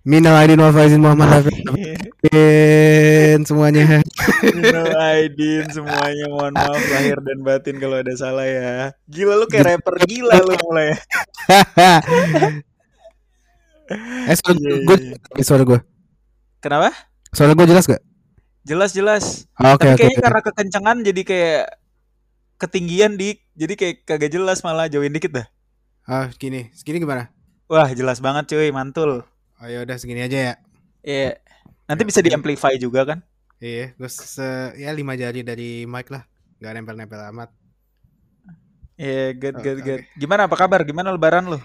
Minal 0.00 0.32
aidin 0.40 0.56
wal 0.56 0.72
faizin 0.72 1.04
Muhammad 1.04 1.28
Hafizin 1.44 3.44
semuanya. 3.44 4.00
Minal 4.40 4.88
aidin 4.96 5.68
semuanya 5.68 6.24
mohon 6.32 6.56
maaf 6.56 6.80
lahir 6.88 7.20
dan 7.20 7.44
batin 7.44 7.76
kalau 7.76 8.00
ada 8.00 8.16
salah 8.16 8.48
ya. 8.48 8.96
Gila 9.04 9.36
lu 9.36 9.44
kayak 9.44 9.76
rapper 9.76 10.00
gila 10.08 10.40
lu 10.40 10.56
mulai. 10.64 10.96
eh 14.30 14.36
suara 14.38 14.56
Iya, 14.56 14.76
gue, 14.86 14.96
iya. 15.36 15.42
suara 15.42 15.62
gue, 15.66 15.80
Kenapa? 16.62 16.94
suara 17.34 17.52
gue 17.52 17.66
jelas 17.66 17.84
gak? 17.84 18.00
Jelas 18.62 18.90
jelas. 18.94 19.24
Oke 19.58 19.84
Tapi 19.84 19.90
oke. 19.90 19.98
kayaknya 20.00 20.16
oke. 20.16 20.24
karena 20.24 20.40
kekencangan 20.44 20.96
jadi 21.02 21.22
kayak 21.26 21.64
ketinggian 22.56 23.12
dik. 23.16 23.38
Jadi 23.52 23.74
kayak 23.76 23.96
kagak 24.06 24.30
jelas 24.30 24.62
malah 24.62 24.86
jauhin 24.86 25.12
dikit 25.12 25.32
dah. 25.34 25.46
Ah 26.04 26.28
gini, 26.32 26.70
segini 26.72 27.00
gimana? 27.00 27.32
Wah 27.66 27.88
jelas 27.90 28.20
banget 28.20 28.52
cuy 28.52 28.70
mantul. 28.70 29.24
Oh 29.60 29.68
ya 29.68 29.84
udah 29.84 29.96
segini 29.96 30.24
aja 30.24 30.38
ya. 30.38 30.54
Iya. 31.00 31.30
Nanti 31.84 32.02
bisa 32.04 32.20
di 32.20 32.32
amplify 32.32 32.76
juga 32.76 33.04
kan? 33.04 33.18
Iya, 33.60 33.92
gue 33.92 34.08
se 34.08 34.72
ya 34.80 34.88
lima 34.96 35.12
jari 35.14 35.44
dari 35.44 35.84
mic 35.84 36.08
lah, 36.08 36.24
nggak 36.58 36.72
nempel-nempel 36.80 37.20
amat. 37.28 37.50
Iya 38.96 39.36
good 39.36 39.56
Oke, 39.60 39.64
good 39.64 39.78
oke. 39.80 39.84
good. 39.84 40.02
Gimana 40.16 40.48
apa 40.48 40.56
kabar? 40.56 40.80
Gimana 40.80 41.12
lebaran 41.12 41.44
lu? 41.44 41.58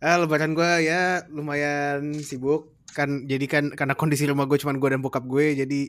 Ah 0.00 0.16
lebaran 0.16 0.56
gue 0.56 0.70
ya 0.82 1.24
lumayan 1.28 2.16
sibuk 2.20 2.72
kan, 2.92 3.24
jadi 3.24 3.44
kan 3.48 3.64
karena 3.72 3.92
kondisi 3.92 4.24
rumah 4.24 4.44
gue 4.44 4.60
cuma 4.60 4.72
gue 4.72 4.88
dan 4.88 5.00
bokap 5.00 5.24
gue, 5.24 5.56
jadi 5.56 5.80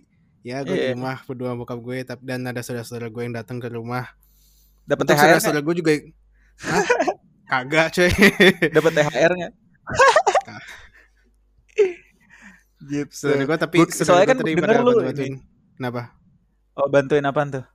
ya 0.44 0.64
gue 0.64 0.76
di 0.76 0.84
Iya. 0.92 0.96
rumah 0.96 1.24
berdua 1.24 1.56
bokap 1.56 1.80
gue, 1.80 2.04
tapi 2.04 2.24
dan 2.28 2.44
ada 2.44 2.60
saudara-saudara 2.60 3.08
gue 3.08 3.24
yang 3.24 3.36
datang 3.36 3.60
ke 3.60 3.68
rumah. 3.68 4.12
Dapat 4.84 5.12
THR 5.12 5.20
saudara-saudara 5.40 5.64
gue 5.64 5.76
juga, 5.80 5.92
Hah? 6.64 6.84
kagak 7.52 7.88
coy. 7.96 8.12
Dapat 8.72 8.92
THR 8.96 9.32
nggak? 9.32 9.54
saudara 13.12 13.44
gue 13.46 13.58
tapi 13.58 13.76
Gua- 13.82 13.92
soalnya 13.94 14.28
kan 14.32 14.38
tadi 14.42 14.52
denger 14.58 14.78
lu 14.82 14.92
bantu-bantuin. 14.94 15.34
Kenapa? 15.78 16.02
Oh 16.74 16.88
bantuin 16.90 17.26
apaan 17.26 17.50
tuh? 17.54 17.66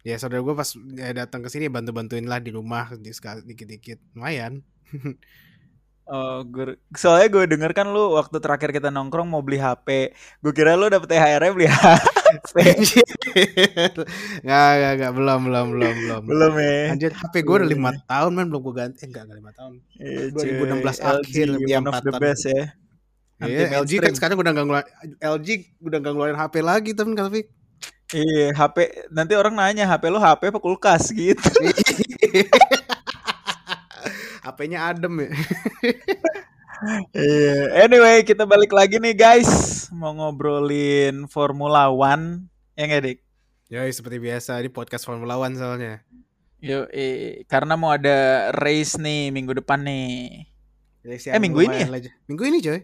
Ya 0.00 0.16
saudara 0.16 0.40
gue 0.40 0.54
pas 0.56 0.68
ya, 0.72 1.12
datang 1.12 1.44
ke 1.44 1.48
sini 1.52 1.68
bantu-bantuin 1.68 2.24
lah 2.24 2.40
di 2.40 2.50
rumah 2.50 2.88
di 2.96 3.12
sekali 3.12 3.44
dikit-dikit, 3.44 4.16
lumayan. 4.16 4.64
Oh, 6.10 6.42
gue, 6.42 6.74
soalnya 6.90 7.30
gue 7.30 7.46
denger 7.46 7.70
kan 7.70 7.86
lu 7.86 8.18
waktu 8.18 8.42
terakhir 8.42 8.74
kita 8.74 8.90
nongkrong 8.90 9.30
mau 9.30 9.46
beli 9.46 9.62
HP. 9.62 10.10
Gue 10.42 10.50
kira 10.50 10.74
lu 10.74 10.90
dapet 10.90 11.06
THR-nya 11.06 11.54
beli 11.54 11.70
HP. 11.70 12.54
Nggak, 14.42 14.70
nggak, 14.74 14.92
nggak, 14.98 15.12
belum, 15.14 15.40
belum, 15.46 15.66
belum, 15.70 15.94
belum. 16.02 16.22
Belum 16.26 16.52
ya. 16.58 16.90
Anjir, 16.90 17.14
HP 17.14 17.46
gue 17.46 17.54
udah 17.62 17.70
lima 17.70 17.90
tahun 18.10 18.30
man 18.34 18.50
belum 18.50 18.58
gue 18.58 18.74
ganti. 18.74 18.98
Eh, 18.98 19.06
enggak, 19.06 19.22
enggak 19.22 19.38
lima 19.38 19.52
tahun. 19.54 19.72
Iya, 20.02 20.20
2016 20.34 20.98
cuy. 20.98 21.10
akhir, 21.14 21.46
LG, 21.54 21.70
ya, 21.70 21.78
empat 21.78 22.02
the 22.02 22.10
tahun. 22.10 22.22
best 22.26 22.42
ya. 22.50 22.62
Iya, 23.40 23.80
LG 23.80 23.92
kan 24.04 24.12
sekarang 24.12 24.36
udah 24.36 24.52
nggak 24.52 24.66
ngeluarin 24.68 24.88
LG 25.16 25.48
udah 25.80 25.98
nggak 26.00 26.12
ngeluarin 26.12 26.38
HP 26.38 26.54
lagi 26.60 26.90
temen 26.92 27.16
tapi 27.16 27.48
Iya, 28.10 28.50
HP 28.58 29.06
nanti 29.14 29.38
orang 29.38 29.54
nanya 29.54 29.86
HP 29.86 30.10
lu 30.10 30.18
HP 30.18 30.50
apa 30.50 30.58
kulkas 30.58 31.14
gitu. 31.14 31.38
HP-nya 34.44 34.90
adem 34.90 35.14
ya. 35.24 35.30
Iya. 37.12 37.84
Anyway, 37.84 38.24
kita 38.24 38.48
balik 38.48 38.72
lagi 38.72 38.96
nih 38.96 39.12
guys. 39.12 39.84
Mau 39.92 40.16
ngobrolin 40.16 41.28
Formula 41.28 41.92
One. 41.92 42.48
Ya 42.72 42.88
nggak, 42.88 43.02
Dik? 43.04 43.18
Yoi, 43.68 43.92
seperti 43.92 44.16
biasa 44.16 44.56
di 44.64 44.72
podcast 44.72 45.04
Formula 45.04 45.36
One 45.36 45.60
soalnya. 45.60 46.00
Yo, 46.64 46.88
eh, 46.88 47.44
karena 47.52 47.76
mau 47.76 47.92
ada 47.92 48.48
race 48.56 48.96
nih 48.96 49.28
minggu 49.28 49.60
depan 49.60 49.84
nih. 49.84 50.48
Race 51.04 51.28
Eh, 51.28 51.36
yang 51.36 51.44
minggu 51.44 51.68
ini 51.68 51.84
lah. 51.84 52.00
Minggu 52.24 52.48
ini 52.48 52.58
coy. 52.64 52.80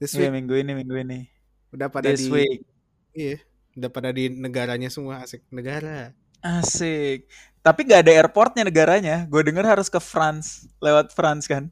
This 0.00 0.16
Iya, 0.16 0.28
week 0.28 0.32
minggu 0.32 0.54
ini, 0.56 0.72
minggu 0.74 0.96
ini. 1.04 1.20
udah 1.74 1.88
pada 1.92 2.10
This 2.10 2.26
di 2.26 2.30
week. 2.32 2.60
iya, 3.14 3.36
udah 3.78 3.90
pada 3.92 4.10
di 4.10 4.26
negaranya 4.32 4.88
semua 4.90 5.22
asik 5.22 5.42
negara. 5.52 6.12
Asik. 6.40 7.28
Tapi 7.60 7.80
nggak 7.84 8.00
ada 8.08 8.12
airportnya 8.16 8.64
negaranya. 8.64 9.28
Gue 9.28 9.44
denger 9.44 9.64
harus 9.68 9.88
ke 9.92 10.00
France, 10.00 10.64
lewat 10.80 11.12
France 11.12 11.44
kan. 11.44 11.68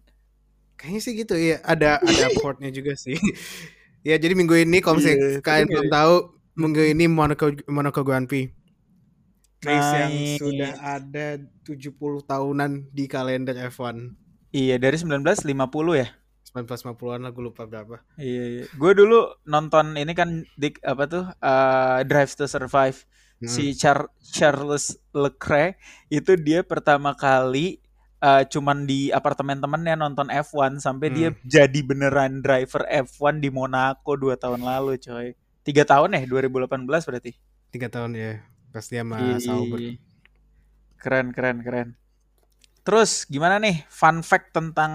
Kayaknya 0.79 1.01
sih 1.05 1.13
gitu 1.19 1.35
ya. 1.35 1.59
Ada 1.67 1.99
ada 2.03 2.27
portnya 2.39 2.71
juga 2.71 2.95
sih. 2.95 3.17
ya 4.09 4.15
jadi 4.17 4.35
minggu 4.39 4.55
ini 4.65 4.79
kalau 4.85 4.99
misalnya 5.03 5.19
Iya, 5.19 5.41
kalian 5.43 5.67
tapi 5.67 5.75
belum 5.75 5.89
tahu 5.91 6.15
minggu 6.59 6.83
ini 6.95 7.05
Monaco 7.11 7.47
Monaco 7.67 8.01
Grand 8.07 8.27
Prix. 8.31 8.47
Race 9.59 9.91
yang 10.01 10.15
sudah 10.39 10.73
ada 10.79 11.27
70 11.67 12.23
tahunan 12.23 12.71
di 12.95 13.05
kalender 13.11 13.59
F1. 13.59 14.15
Iya, 14.53 14.77
dari 14.81 14.97
1950 14.97 15.95
ya. 15.99 16.09
1950-an 16.61 17.21
lah 17.21 17.31
gue 17.31 17.45
lupa 17.45 17.63
berapa. 17.63 18.03
Iya, 18.15 18.45
iya. 18.45 18.65
Gue 18.73 18.93
dulu 18.93 19.19
nonton 19.45 19.95
ini 19.95 20.13
kan 20.13 20.43
dik 20.55 20.83
apa 20.83 21.05
tuh 21.05 21.25
eh, 21.29 21.99
Drive 22.05 22.35
to 22.35 22.45
Survive 22.45 23.05
Hmm. 23.39 23.47
si 23.47 23.71
Char- 23.71 24.11
Charles 24.19 24.99
Leclerc 25.15 25.79
itu 26.09 26.35
dia 26.35 26.67
pertama 26.67 27.15
kali 27.15 27.79
eh, 28.19 28.43
cuman 28.45 28.83
di 28.83 29.15
apartemen 29.15 29.63
temennya 29.63 29.95
nonton 29.95 30.27
F1 30.27 30.83
sampai 30.83 31.07
dia 31.07 31.31
Hmm. 31.31 31.39
jadi 31.47 31.81
beneran 31.81 32.43
driver 32.43 32.83
F1 32.91 33.39
di 33.39 33.47
Monaco 33.49 34.19
dua 34.19 34.35
tahun 34.35 34.59
lalu 34.59 34.99
coy 34.99 35.39
tiga 35.63 35.87
tahun 35.87 36.19
ya 36.19 36.27
2018 36.27 36.83
berarti 36.83 37.39
Tiga 37.71 37.87
tahun 37.87 38.19
ya. 38.19 38.43
Pasti 38.69 38.99
sama 38.99 39.23
Ih, 39.23 39.39
Sauber. 39.39 39.79
keren 40.99 41.31
keren 41.31 41.63
keren 41.63 41.89
terus 42.89 43.29
gimana 43.29 43.61
nih 43.61 43.85
fun 43.93 44.25
fact 44.25 44.57
tentang 44.57 44.93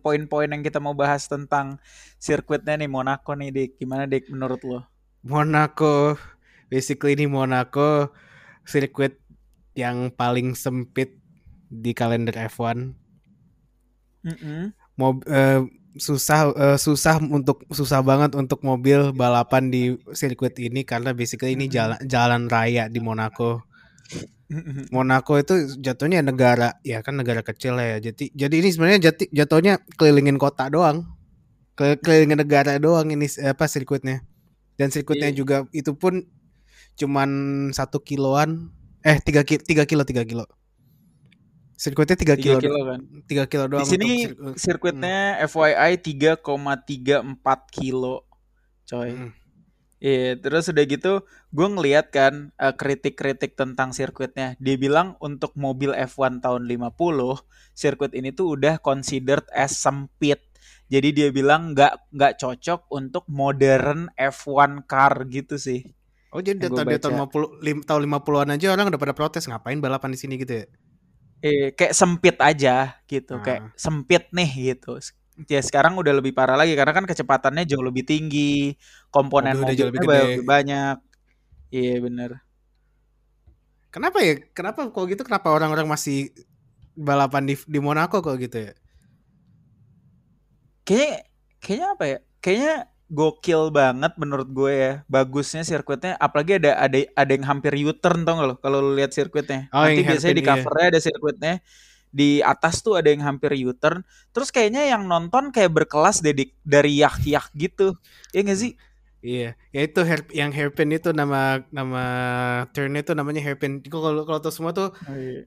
poin-poin 0.00 0.48
yang 0.48 0.64
kita 0.64 0.80
mau 0.80 0.96
bahas 0.96 1.28
tentang 1.28 1.76
sirkuitnya 2.16 2.80
nih 2.80 2.88
Monaco 2.88 3.36
nih 3.36 3.52
dik 3.52 3.70
gimana 3.84 4.08
dik 4.08 4.32
menurut 4.32 4.64
lo 4.64 4.80
Monaco 5.20 6.16
basically 6.72 7.12
ini 7.12 7.28
Monaco 7.28 8.08
sirkuit 8.64 9.20
yang 9.76 10.08
paling 10.14 10.54
sempit 10.56 11.18
di 11.68 11.92
kalender 11.92 12.34
F1. 12.48 12.94
Mm-mm. 14.24 14.72
Mob, 14.94 15.20
eh, 15.26 15.60
susah 15.98 16.54
eh, 16.54 16.78
susah 16.78 17.18
untuk 17.20 17.66
susah 17.68 18.00
banget 18.00 18.38
untuk 18.38 18.62
mobil 18.62 19.10
balapan 19.12 19.68
di 19.68 19.98
sirkuit 20.14 20.54
ini 20.62 20.86
karena 20.86 21.12
basically 21.12 21.58
ini 21.58 21.66
jalan 21.66 21.98
jalan 22.06 22.46
raya 22.46 22.86
di 22.86 23.02
Monaco. 23.02 23.66
Monaco 24.92 25.34
itu 25.40 25.54
jatuhnya 25.80 26.20
negara 26.20 26.78
ya 26.84 27.00
kan 27.00 27.16
negara 27.16 27.40
kecil 27.40 27.74
ya. 27.80 27.98
Jadi 27.98 28.30
jadi 28.32 28.54
ini 28.60 28.68
sebenarnya 28.70 29.10
jati, 29.10 29.24
jatuhnya 29.32 29.80
kelilingin 29.96 30.36
kota 30.36 30.68
doang. 30.68 31.08
Ke- 31.74 31.98
Kelilingin 31.98 32.38
negara 32.38 32.78
doang 32.78 33.10
ini 33.10 33.26
apa 33.42 33.66
sirkuitnya. 33.66 34.22
Dan 34.78 34.90
sirkuitnya 34.90 35.30
Iya. 35.32 35.38
juga 35.38 35.56
itu 35.72 35.94
pun 35.94 36.22
cuman 36.94 37.30
satu 37.74 37.98
kiloan 37.98 38.70
eh 39.02 39.18
tiga 39.18 39.42
kilo 39.42 39.62
tiga 39.64 39.84
kilo 39.84 40.02
tiga 40.06 40.22
kilo. 40.22 40.46
Sirkuitnya 41.74 42.14
tiga 42.14 42.38
Tiga 42.38 42.54
kilo, 42.54 42.70
kilo 42.70 42.80
kan. 42.86 43.00
tiga 43.26 43.44
kilo 43.50 43.64
Di 43.66 43.70
doang 43.74 43.82
sini 43.84 44.30
untuk 44.30 44.54
sirkuit. 44.54 44.94
sirkuitnya 44.94 45.42
FYI 45.42 45.92
3,34 45.98 47.42
kilo, 47.74 48.30
coy. 48.86 49.10
Hmm. 49.10 49.30
Iya, 50.04 50.36
terus 50.36 50.68
udah 50.68 50.84
gitu 50.84 51.12
gue 51.56 51.68
ngeliat 51.74 52.12
kan 52.12 52.52
eh, 52.60 52.74
kritik-kritik 52.76 53.56
tentang 53.56 53.96
sirkuitnya. 53.96 54.52
Dia 54.60 54.76
bilang 54.76 55.16
untuk 55.16 55.56
mobil 55.56 55.96
F1 55.96 56.44
tahun 56.44 56.68
50, 56.68 57.40
sirkuit 57.72 58.12
ini 58.12 58.28
tuh 58.36 58.52
udah 58.60 58.76
considered 58.84 59.48
as 59.56 59.72
sempit. 59.80 60.44
Jadi 60.92 61.08
dia 61.16 61.28
bilang 61.32 61.72
nggak 61.72 62.12
nggak 62.12 62.32
cocok 62.36 62.80
untuk 62.92 63.24
modern 63.32 64.12
F1 64.20 64.84
car 64.84 65.24
gitu 65.32 65.56
sih. 65.56 65.80
Oh 66.36 66.44
jadi 66.44 66.68
gua 66.68 66.84
tahun 66.84 67.00
tahun 67.00 67.14
baca. 67.16 67.24
50 67.24 67.64
lim, 67.64 67.78
tahun 67.80 68.00
50-an 68.04 68.48
aja 68.60 68.66
orang 68.76 68.86
udah 68.92 69.00
pada 69.00 69.14
protes 69.16 69.48
ngapain 69.48 69.80
balapan 69.80 70.12
di 70.12 70.18
sini 70.20 70.36
gitu 70.36 70.52
ya. 70.60 70.66
Eh, 71.44 71.72
kayak 71.76 71.92
sempit 71.96 72.36
aja 72.40 73.00
gitu, 73.08 73.36
Ah. 73.36 73.44
kayak 73.44 73.62
sempit 73.76 74.28
nih 74.36 74.74
gitu. 74.74 75.00
Ya 75.50 75.58
sekarang 75.58 75.98
udah 75.98 76.14
lebih 76.14 76.30
parah 76.30 76.54
lagi 76.54 76.78
karena 76.78 76.94
kan 76.94 77.04
kecepatannya 77.10 77.66
jauh 77.66 77.82
lebih 77.82 78.06
tinggi, 78.06 78.78
komponen 79.10 79.58
Mobil 79.58 79.66
udah 79.66 79.74
jauh 79.74 79.90
mobilnya 79.90 80.02
lebih 80.06 80.06
gede. 80.06 80.22
lebih 80.30 80.44
banyak. 80.46 80.96
Iya 81.74 81.94
bener. 82.04 82.30
Kenapa 83.94 84.18
ya? 84.26 84.34
Kenapa 84.56 84.90
kalau 84.90 85.06
gitu 85.06 85.22
kenapa 85.22 85.48
orang-orang 85.54 85.86
masih 85.94 86.34
balapan 86.98 87.42
di 87.50 87.54
di 87.74 87.78
Monaco 87.86 88.18
kok 88.24 88.36
gitu 88.42 88.58
ya? 88.70 88.72
Kayaknya 90.84 91.18
kayaknya 91.62 91.88
apa 91.96 92.04
ya? 92.12 92.18
Kayaknya 92.44 92.74
gokil 93.08 93.60
banget 93.72 94.12
menurut 94.20 94.48
gue 94.52 94.72
ya. 94.84 94.92
Bagusnya 95.08 95.62
sirkuitnya 95.64 96.12
apalagi 96.20 96.60
ada 96.60 96.70
ada 96.84 96.98
ada 97.16 97.30
yang 97.36 97.46
hampir 97.50 97.72
U-turn 97.88 98.24
tau 98.26 98.34
gak 98.40 98.48
lo 98.50 98.54
kalau 98.60 98.78
lo 98.84 98.90
lihat 98.98 99.12
sirkuitnya. 99.16 99.72
Oh, 99.72 99.84
Nanti 99.84 100.00
biasanya 100.04 100.34
di 100.38 100.44
iya. 100.44 100.48
covernya 100.48 100.86
ada 100.92 101.00
sirkuitnya. 101.00 101.52
Di 102.14 102.38
atas 102.38 102.78
tuh 102.78 102.94
ada 102.94 103.10
yang 103.10 103.26
hampir 103.26 103.50
U-turn. 103.66 104.06
Terus 104.30 104.54
kayaknya 104.54 104.86
yang 104.86 105.10
nonton 105.10 105.50
kayak 105.50 105.74
berkelas 105.74 106.22
deh 106.22 106.30
Dik. 106.30 106.54
dari 106.62 107.02
yak-yak 107.02 107.50
gitu. 107.58 107.98
Iya 108.30 108.40
gak 108.46 108.60
sih? 108.62 108.72
Iya, 109.18 109.56
ya 109.72 109.80
itu 109.82 110.04
hair, 110.04 110.20
yang 110.36 110.52
hairpin 110.52 110.92
itu 110.92 111.08
nama 111.10 111.64
nama 111.72 112.04
turnnya 112.70 113.00
itu 113.00 113.16
namanya 113.16 113.40
hairpin. 113.40 113.80
Kalau 113.80 114.20
kalau 114.22 114.36
tuh 114.38 114.52
semua 114.52 114.70
tuh 114.70 114.92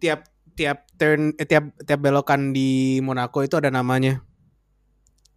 tiap 0.01 0.25
tiap 0.57 0.89
turn 0.97 1.37
eh, 1.37 1.45
tiap 1.45 1.69
tiap 1.85 2.01
belokan 2.01 2.51
di 2.51 2.97
Monaco 2.99 3.45
itu 3.45 3.53
ada 3.53 3.69
namanya. 3.69 4.25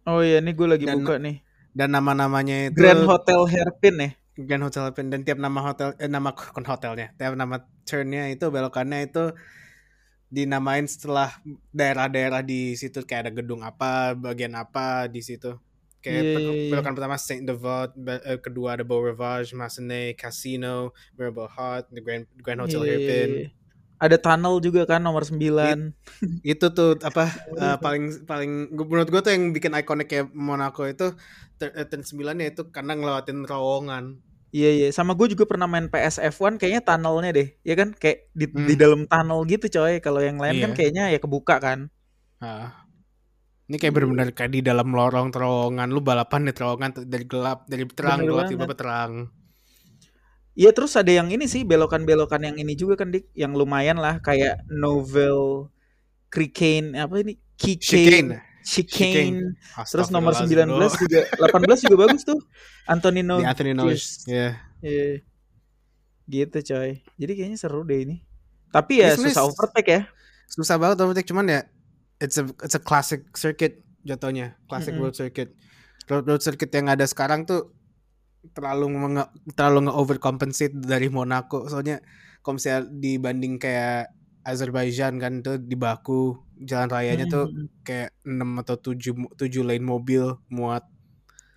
Oh 0.03 0.25
iya, 0.25 0.41
ini 0.41 0.51
gue 0.51 0.65
lagi 0.67 0.89
Dan- 0.89 1.05
buka 1.05 1.21
nih. 1.21 1.37
dan 1.71 1.93
nama-namanya 1.93 2.73
itu 2.73 2.81
Grand 2.81 3.05
Hotel 3.05 3.45
Hairpin 3.47 3.95
ya. 4.01 4.09
Grand 4.35 4.63
Hotel 4.65 4.89
Hairpin 4.89 5.07
dan 5.07 5.21
tiap 5.21 5.37
nama 5.37 5.61
hotel 5.61 5.93
eh, 6.01 6.09
nama 6.09 6.33
kon 6.57 6.65
hotelnya, 6.65 7.13
tiap 7.15 7.37
nama 7.37 7.61
turnnya 7.85 8.27
itu 8.27 8.49
belokannya 8.49 9.05
itu 9.05 9.37
dinamain 10.31 10.87
setelah 10.87 11.35
daerah-daerah 11.75 12.39
di 12.41 12.73
situ 12.79 13.03
kayak 13.03 13.27
ada 13.27 13.31
gedung 13.35 13.61
apa, 13.61 14.15
bagian 14.15 14.55
apa 14.55 15.11
di 15.11 15.19
situ. 15.19 15.59
Kayak 16.01 16.23
iya, 16.25 16.39
iya. 16.41 16.69
belokan 16.73 16.97
pertama 16.97 17.13
Saint 17.19 17.45
Devote, 17.45 17.93
be- 17.93 18.23
eh, 18.25 18.39
kedua 18.41 18.73
ada 18.73 18.81
Beau 18.81 19.05
Rivage, 19.05 19.53
Massenet, 19.53 20.17
Casino, 20.17 20.97
Marble 21.13 21.45
Hut, 21.45 21.85
the 21.93 22.01
Grand 22.01 22.25
Grand 22.41 22.57
Hotel 22.57 22.81
Iya, 22.81 22.87
iya, 22.89 22.97
Hairpin. 22.97 23.29
iya. 23.37 23.47
Ada 24.01 24.17
tunnel 24.17 24.57
juga 24.65 24.81
kan 24.89 24.97
nomor 25.05 25.21
9. 25.29 25.93
Itu 26.41 26.73
tuh 26.73 26.97
apa 27.05 27.29
eh, 27.61 27.77
paling 27.77 28.25
paling 28.25 28.73
menurut 28.73 29.13
gue 29.13 29.21
tuh 29.21 29.29
yang 29.29 29.53
bikin 29.53 29.77
ikonik 29.77 30.09
kayak 30.09 30.33
Monaco 30.33 30.89
itu 30.89 31.13
ter- 31.61 31.75
eh, 31.77 31.85
turn 31.85 32.01
9 32.01 32.41
ya 32.41 32.47
itu 32.49 32.65
karena 32.73 32.97
ngelewatin 32.97 33.45
terowongan. 33.45 34.05
Iya 34.51 34.69
iya, 34.75 34.87
sama 34.91 35.15
gue 35.15 35.31
juga 35.31 35.47
pernah 35.47 35.63
main 35.63 35.87
PS 35.87 36.19
F1 36.19 36.59
kayaknya 36.59 36.83
tunnelnya 36.83 37.31
deh. 37.31 37.47
Ya 37.63 37.73
kan 37.79 37.95
kayak 37.95 38.27
di, 38.35 38.51
Hmm. 38.51 38.67
di 38.67 38.75
dalam 38.75 39.01
tunnel 39.07 39.47
gitu 39.47 39.65
coy. 39.71 40.03
Kalau 40.03 40.19
yang 40.19 40.35
lain 40.35 40.59
kan 40.59 40.71
Iya. 40.71 40.77
kayaknya 40.77 41.03
ya 41.15 41.19
kebuka 41.23 41.55
kan. 41.63 41.87
Ah. 42.43 42.83
Ini 43.71 43.79
kayak 43.79 43.93
bener-bener 43.95 44.27
kayak 44.35 44.51
di 44.51 44.59
dalam 44.59 44.91
lorong 44.91 45.31
terowongan 45.31 45.87
lu 45.87 46.03
balapan 46.03 46.43
di 46.43 46.51
terowongan 46.51 47.07
dari 47.07 47.23
gelap 47.23 47.63
dari 47.71 47.87
terang 47.87 48.19
Bener 48.19 48.27
gelap 48.27 48.45
tiba-tiba 48.51 48.75
terang. 48.75 49.11
Iya 50.51 50.75
terus 50.75 50.99
ada 50.99 51.07
yang 51.07 51.31
ini 51.31 51.47
sih 51.47 51.63
belokan-belokan 51.63 52.43
yang 52.43 52.59
ini 52.59 52.75
juga 52.75 52.99
kan 52.99 53.07
dik 53.15 53.31
yang 53.31 53.55
lumayan 53.55 53.95
lah 53.95 54.19
kayak 54.19 54.67
novel 54.67 55.71
Chicane 56.27 56.91
apa 56.99 57.23
ini 57.23 57.39
Chicane. 57.55 58.43
Chicane 58.61 59.57
terus 59.89 60.13
nomor 60.13 60.37
Astagfirullahaladzim, 60.37 60.77
19 60.77 60.77
bro. 60.77 61.01
juga 61.01 61.19
18 61.77 61.85
juga 61.85 61.97
bagus 62.07 62.21
tuh 62.23 62.39
Antonino 62.85 63.41
Di 63.41 63.45
Anthony 63.45 63.71
Noyes. 63.73 64.25
Ya. 64.25 64.57
Iya. 64.81 65.21
Gitu 66.29 66.57
coy. 66.73 67.01
Jadi 67.19 67.31
kayaknya 67.37 67.57
seru 67.59 67.81
deh 67.83 67.99
ini. 68.05 68.17
Tapi 68.71 69.03
ya 69.03 69.13
sebenarnya 69.13 69.35
susah 69.35 69.43
overtake 69.45 69.89
ya. 69.91 70.01
Susah 70.47 70.75
banget 70.79 70.97
overtake 71.03 71.27
cuman 71.27 71.45
ya 71.49 71.61
it's 72.21 72.37
a 72.39 72.45
it's 72.63 72.77
a 72.77 72.81
classic 72.81 73.27
circuit 73.35 73.83
jatuhnya. 74.05 74.55
Classic 74.69 74.93
Mm-mm. 74.93 75.11
road 75.11 75.15
circuit. 75.17 75.49
Road, 76.09 76.25
road 76.27 76.41
circuit 76.41 76.71
yang 76.73 76.87
ada 76.89 77.05
sekarang 77.05 77.45
tuh 77.45 77.73
terlalu 78.57 78.89
menge, 78.89 79.25
terlalu 79.53 79.89
nge 79.89 79.93
overcompensate 79.93 80.75
dari 80.77 81.07
Monaco. 81.09 81.69
Soalnya 81.69 82.01
kalau 82.41 82.57
misalnya 82.57 82.89
dibanding 82.89 83.61
kayak 83.61 84.09
Azerbaijan 84.49 85.13
kan 85.23 85.33
tuh 85.45 85.55
di 85.69 85.75
Baku 85.83 86.37
jalan 86.69 86.89
rayanya 86.95 87.25
tuh 87.33 87.43
Mm-mm. 87.43 87.69
kayak 87.87 88.09
6 88.29 88.49
atau 88.61 88.75
7 88.85 89.13
mo- 89.21 89.33
7 89.41 89.61
lane 89.69 89.85
mobil 89.93 90.23
muat. 90.57 90.83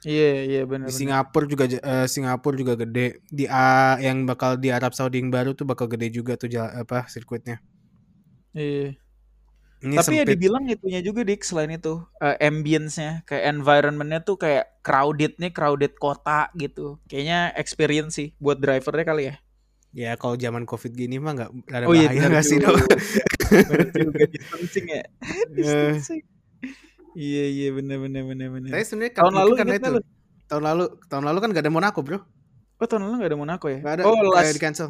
Iya 0.09 0.25
iya 0.49 0.61
benar. 0.71 0.89
Di 0.89 0.93
Singapura 0.99 1.47
juga 1.53 1.65
eh, 1.69 2.07
Singapura 2.15 2.57
juga 2.63 2.75
gede. 2.83 3.07
Di 3.39 3.45
A 3.49 3.97
yang 4.07 4.19
bakal 4.31 4.51
di 4.63 4.69
Arab 4.77 4.93
Saudi 4.99 5.17
yang 5.21 5.31
baru 5.37 5.51
tuh 5.59 5.65
bakal 5.71 5.87
gede 5.93 6.09
juga 6.19 6.33
tuh 6.41 6.49
jalan, 6.55 6.73
apa 6.85 6.99
sirkuitnya. 7.13 7.57
Iya. 8.55 8.95
Ini 9.85 9.99
Tapi 9.99 10.13
ya 10.19 10.25
sempit. 10.25 10.27
dibilang 10.27 10.67
itunya 10.67 10.99
juga 11.07 11.23
dik 11.23 11.43
selain 11.47 11.71
itu 11.79 12.03
eh, 12.19 12.37
ambience-nya 12.51 13.23
kayak 13.29 13.45
environment-nya 13.55 14.21
tuh 14.27 14.37
kayak 14.43 14.65
crowded-nya 14.87 15.49
crowded 15.55 15.93
kota 16.03 16.51
gitu. 16.59 16.99
Kayaknya 17.07 17.39
experience 17.63 18.13
sih 18.19 18.29
buat 18.43 18.59
drivernya 18.59 19.05
kali 19.11 19.23
ya. 19.31 19.35
Ya 19.95 20.19
kalau 20.19 20.35
zaman 20.35 20.67
Covid 20.67 20.91
gini 20.93 21.23
mah 21.23 21.33
nggak 21.39 21.51
ada 21.71 21.87
Oh 21.87 21.95
iya 21.95 22.11
bahaya 22.11 22.19
benar 22.19 22.31
nggak 22.35 22.45
sih 22.45 22.59
dok? 22.59 22.75
Juga 23.95 24.25
distancing 24.27 24.87
ya. 24.91 25.03
distancing. 25.57 26.23
Iya 27.15 27.45
iya 27.47 27.69
benar 27.71 28.03
benar 28.03 28.23
benar 28.27 28.49
benar. 28.51 28.71
Tapi 28.75 28.83
sebenarnya 28.83 29.13
kan, 29.15 29.23
Tahun 29.23 29.35
lalu 29.39 29.51
ingat 29.55 29.67
itu. 29.67 29.79
nggak 29.79 29.93
lu? 29.95 30.01
Tahun 30.45 30.63
lalu 30.63 30.85
tahun 31.07 31.25
lalu 31.25 31.39
kan 31.41 31.49
gak 31.55 31.65
ada 31.65 31.73
Monaco 31.73 32.01
bro. 32.03 32.19
Oh 32.77 32.87
tahun 32.91 33.03
lalu 33.07 33.15
gak 33.23 33.31
ada 33.31 33.39
Monaco 33.39 33.67
ya? 33.71 33.79
Gak 33.81 33.95
ada. 33.97 34.03
Oh 34.05 34.19
last, 34.35 34.51
di 34.51 34.61
cancel. 34.61 34.89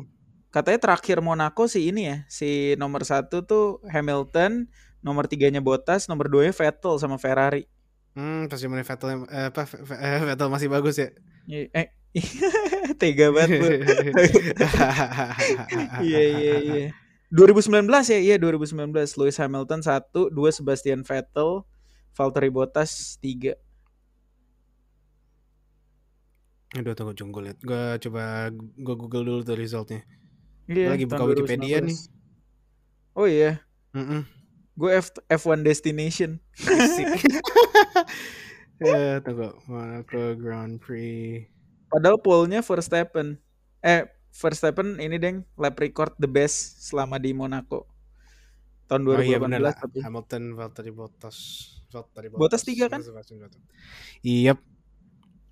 katanya 0.48 0.78
terakhir 0.80 1.18
Monaco 1.20 1.68
sih 1.68 1.92
ini 1.92 2.08
ya. 2.08 2.16
Si 2.32 2.72
nomor 2.80 3.04
satu 3.04 3.44
tuh 3.44 3.84
Hamilton, 3.90 4.70
nomor 5.04 5.28
tiganya 5.28 5.60
Bottas, 5.60 6.08
nomor 6.08 6.32
duanya 6.32 6.54
Vettel 6.56 6.96
sama 6.96 7.20
Ferrari. 7.20 7.68
Hmm 8.14 8.46
pas 8.46 8.56
zaman 8.56 8.78
Vettel 8.80 9.26
eh, 9.28 9.50
apa 9.52 9.66
eh, 9.98 10.20
Vettel 10.32 10.48
masih 10.48 10.70
bagus 10.70 10.96
ya. 10.96 11.10
Iya, 11.44 11.68
Eh, 11.76 11.86
tega 13.00 13.34
banget 13.34 13.58
lu. 13.58 13.69
Iya 16.06 16.22
iya 16.22 16.55
iya. 16.62 16.87
2019 17.34 18.14
ya, 18.14 18.19
iya 18.22 18.37
2019 18.38 19.19
Lewis 19.19 19.38
Hamilton 19.43 19.82
satu, 19.82 20.31
dua 20.31 20.55
Sebastian 20.55 21.02
Vettel, 21.02 21.66
Valtteri 22.14 22.50
Bottas 22.55 23.19
tiga. 23.19 23.58
Aduh 26.78 26.94
tunggu 26.94 27.14
tunggu 27.14 27.38
lihat. 27.43 27.58
Gue 27.62 27.99
coba 28.06 28.50
gue 28.55 28.94
google 28.99 29.25
dulu 29.26 29.40
tuh 29.43 29.58
resultnya. 29.58 30.06
Iya. 30.70 30.94
Lagi 30.94 31.06
buka 31.06 31.26
Wikipedia 31.26 31.82
2019. 31.82 31.90
nih. 31.90 31.99
Oh 33.14 33.31
iya, 33.31 33.62
Mm-mm. 33.94 34.26
gue 34.75 34.90
F 34.90 35.14
F1 35.31 35.62
Destination. 35.62 36.43
Eh, 38.82 39.22
tunggu 39.22 39.55
Monaco 39.70 40.34
Grand 40.34 40.82
Prix. 40.82 41.46
Padahal 41.94 42.19
pole-nya 42.19 42.58
Verstappen. 42.58 43.38
Eh, 43.79 44.02
Verstappen 44.35 44.99
ini 44.99 45.14
deng 45.14 45.46
lap 45.55 45.79
record 45.79 46.11
the 46.19 46.26
best 46.26 46.82
selama 46.82 47.23
di 47.23 47.31
Monaco. 47.31 47.87
Tahun 48.91 49.06
Oh 49.06 49.14
2018 49.14 49.31
iya 49.31 49.38
bener 49.38 49.61
lah. 49.62 49.75
tapi. 49.79 50.02
Hamilton, 50.02 50.58
Valtteri 50.58 50.91
Bottas, 50.91 51.37
Valtteri 51.88 52.29
Bottas 52.29 52.67
tiga 52.67 52.91
kan? 52.91 52.99
Iya. 54.20 54.58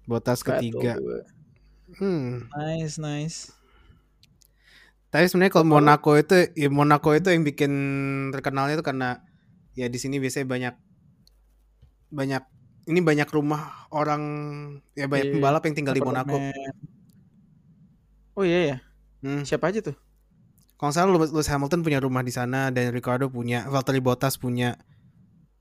Bottas 0.03 0.43
ketiga. 0.43 0.99
Hmm. 1.95 2.51
Nice, 2.51 2.99
nice. 2.99 3.39
Tapi 5.09 5.31
sebenarnya 5.31 5.53
kalau 5.53 5.69
Kalau- 5.69 5.79
Monaco 5.79 6.13
itu, 6.17 6.35
ya 6.57 6.67
Monaco 6.67 7.15
itu 7.15 7.29
yang 7.31 7.47
bikin 7.47 7.73
terkenalnya 8.35 8.75
itu 8.75 8.85
karena 8.85 9.23
ya 9.73 9.87
di 9.87 9.97
sini 9.97 10.19
biasanya 10.19 10.49
banyak 10.49 10.75
banyak 12.11 12.43
ini 12.91 13.01
banyak 13.03 13.29
rumah 13.31 13.87
orang 13.95 14.23
ya 14.99 15.07
banyak 15.07 15.29
Iya, 15.29 15.35
pembalap 15.35 15.63
yang 15.67 15.77
tinggal 15.79 15.95
di 15.95 16.03
Monaco. 16.03 16.37
Oh 18.37 18.45
iya 18.45 18.59
ya. 18.69 18.77
Hmm. 19.23 19.43
Siapa 19.47 19.71
aja 19.71 19.81
tuh? 19.85 19.97
Kalau 20.79 20.91
nggak 20.91 20.97
salah 20.99 21.15
Lewis 21.31 21.49
Hamilton 21.53 21.81
punya 21.87 21.99
rumah 22.03 22.23
di 22.27 22.33
sana 22.35 22.75
dan 22.75 22.91
Ricardo 22.91 23.31
punya, 23.31 23.65
Valtteri 23.71 24.03
Bottas 24.03 24.35
punya, 24.35 24.75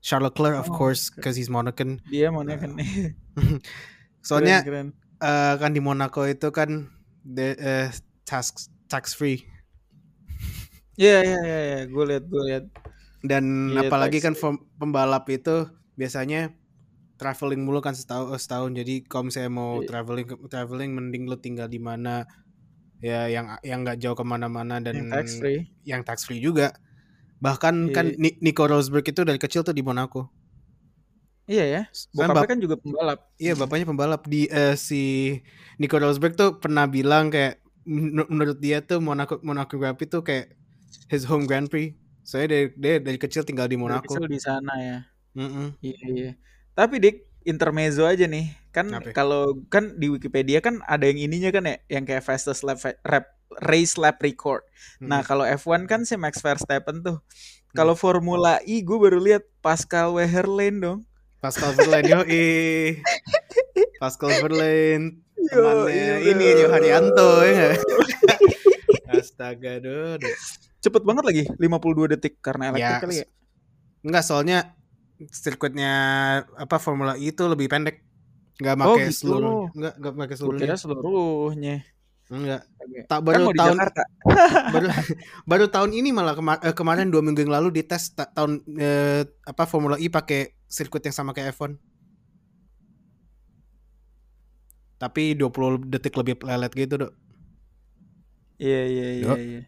Charles 0.02 0.34
Leclerc 0.34 0.56
of 0.58 0.68
Oh, 0.68 0.76
course 0.78 1.10
because 1.14 1.36
he's 1.38 1.50
Monacan. 1.52 2.02
Dia 2.10 2.28
mana 2.34 2.58
kan? 2.58 2.74
Soalnya 4.26 4.62
keren, 4.66 4.66
keren. 4.66 4.88
eh, 5.22 5.54
kan 5.60 5.70
di 5.76 5.80
Monaco 5.82 6.22
itu 6.26 6.48
kan 6.50 6.90
de, 7.22 7.54
eh, 7.58 7.88
tax 8.26 8.70
tax 8.90 9.14
free 9.14 9.46
Iya 11.00 11.12
iya 11.26 11.38
iya 11.48 11.58
iya, 11.68 11.78
gue 11.92 12.04
lihat 12.10 12.24
gue 12.32 12.42
lihat. 12.48 12.64
dan 13.22 13.44
Iya, 13.72 13.86
apalagi 13.86 14.18
kan 14.24 14.34
pem- 14.34 14.64
pembalap 14.80 15.24
itu 15.30 15.70
biasanya 15.94 16.50
traveling 17.16 17.62
mulu 17.62 17.78
kan 17.78 17.92
setahun 17.92 18.34
setahun 18.38 18.72
jadi 18.72 19.04
kalau 19.06 19.28
misalnya 19.28 19.50
mau 19.50 19.78
Iya. 19.78 19.88
traveling 19.88 20.26
traveling 20.46 20.90
mending 20.90 21.24
lu 21.26 21.36
tinggal 21.36 21.66
di 21.66 21.78
mana 21.78 22.26
ya 22.98 23.26
yang 23.26 23.58
yang 23.62 23.82
nggak 23.82 23.98
jauh 23.98 24.14
ke 24.14 24.22
mana-mana 24.22 24.78
dan 24.78 24.94
Yang 24.96 25.08
tax 25.10 25.26
free. 25.36 25.60
yang 25.82 26.02
tax 26.02 26.18
free 26.22 26.38
juga 26.38 26.74
bahkan 27.38 27.90
Iya. 27.90 27.94
kan 27.94 28.06
Ni- 28.14 28.38
Nico 28.38 28.62
Rosberg 28.64 29.02
itu 29.04 29.22
dari 29.22 29.36
kecil 29.36 29.62
tuh 29.62 29.72
di 29.72 29.82
Monaco 29.82 30.30
Iya 31.42 31.64
ya. 31.66 31.82
Soalnya 31.90 32.14
Bokapnya 32.30 32.38
bap- 32.38 32.50
kan 32.54 32.58
juga 32.60 32.76
pembalap. 32.78 33.18
iya 33.36 33.52
bapaknya 33.52 33.82
pembalap 33.84 34.22
di 34.24 34.46
eh, 34.46 34.78
si 34.78 35.02
Nico 35.74 35.98
Rosberg 35.98 36.38
tuh 36.38 36.56
pernah 36.56 36.86
bilang 36.86 37.28
kayak 37.28 37.58
men- 37.82 38.30
menurut 38.30 38.62
dia 38.62 38.78
tuh 38.78 39.02
Monaco 39.02 39.42
Monaco 39.42 39.74
Grand 39.74 39.98
Prix 39.98 40.06
tuh 40.08 40.22
kayak 40.22 40.54
his 41.10 41.26
home 41.26 41.44
Grand 41.44 41.66
Prix 41.66 41.98
soalnya 42.22 42.54
dari 42.54 42.66
dia 42.78 42.94
dari 43.02 43.18
kecil 43.18 43.42
tinggal 43.42 43.66
di 43.66 43.74
Dari 43.74 43.82
Monaco 43.82 44.06
kecil 44.06 44.30
di 44.30 44.38
sana 44.38 44.72
ya. 44.78 44.98
Mm-mm. 45.34 45.66
Iya 45.82 46.06
iya. 46.14 46.32
Tapi 46.72 46.94
dik 47.02 47.16
intermezzo 47.44 48.06
aja 48.06 48.24
nih. 48.24 48.52
Kan 48.72 48.88
Apa? 48.88 49.12
kalau 49.12 49.60
kan 49.68 49.96
di 50.00 50.08
Wikipedia 50.08 50.64
kan 50.64 50.80
ada 50.88 51.04
yang 51.04 51.20
ininya 51.20 51.52
kan 51.52 51.68
ya, 51.68 51.76
yang 51.92 52.04
kayak 52.08 52.24
fastest 52.24 52.64
lap 52.64 52.80
rap, 53.04 53.26
race 53.68 54.00
lap 54.00 54.16
record. 54.24 54.64
Nah, 54.98 55.20
Mm-mm. 55.20 55.28
kalau 55.28 55.44
F1 55.44 55.84
kan 55.84 56.08
si 56.08 56.16
Max 56.16 56.40
Verstappen 56.40 57.04
tuh. 57.04 57.20
Kalau 57.72 57.96
Formula 57.96 58.60
E 58.64 58.84
gue 58.84 58.98
baru 59.00 59.16
lihat 59.20 59.44
Pascal 59.64 60.12
Wehrlein 60.12 60.80
dong. 60.80 61.00
Pascal 61.42 61.74
Verlaine 61.74 62.06
yo 62.06 62.22
Pascal 64.02 64.30
Verlaine 64.38 65.26
temannya 65.50 66.22
Yoi, 66.22 66.30
ini 66.30 66.44
bro. 66.46 66.54
Rio 66.54 66.68
Haryanto 66.70 67.30
ya? 67.42 67.74
Astaga 69.18 69.82
duh. 69.82 70.14
Cepet 70.78 71.02
banget 71.02 71.24
lagi 71.26 71.42
52 71.58 72.12
detik 72.14 72.38
karena 72.38 72.70
elektrik 72.70 72.94
Ya, 72.94 73.02
kali 73.02 73.14
ya. 73.22 73.26
Enggak 74.06 74.22
soalnya 74.22 74.58
sirkuitnya 75.28 75.92
apa 76.54 76.76
Formula 76.76 77.14
E 77.14 77.28
itu 77.28 77.44
lebih 77.44 77.68
pendek. 77.68 78.02
Enggak 78.58 78.74
Oh, 78.80 78.94
pakai 78.94 79.06
gitu. 79.08 79.18
seluruh 79.20 79.70
enggak 79.72 79.94
enggak 79.96 80.12
pakai 80.16 80.36
seluruhnya. 80.36 80.62
kira 80.64 80.76
seluruhnya. 80.76 81.76
Enggak. 82.26 82.62
Tak 83.06 83.18
Kan 83.18 83.26
baru 83.26 83.44
tahun 83.52 83.76
baru 84.74 84.86
baru 85.44 85.66
tahun 85.68 85.90
ini 85.92 86.10
malah 86.10 86.32
kema- 86.32 86.62
eh, 86.62 86.72
kemarin 86.72 87.08
dua 87.08 87.20
minggu 87.20 87.40
yang 87.40 87.52
lalu 87.52 87.68
dites 87.74 88.10
ta- 88.10 88.28
tahun 88.28 88.58
eh, 88.72 89.22
apa 89.44 89.64
Formula 89.64 89.96
E 89.96 90.08
pakai 90.08 90.56
sirkuit 90.64 91.02
yang 91.02 91.12
sama 91.12 91.30
kayak 91.30 91.52
F1. 91.52 91.76
tapi 94.96 95.34
20 95.34 95.82
detik 95.82 96.14
lebih 96.14 96.38
lelet 96.40 96.70
gitu, 96.72 96.94
Dok. 96.94 97.12
Iya 98.54 98.80
iya 98.86 99.06
iya 99.18 99.32
iya. 99.34 99.60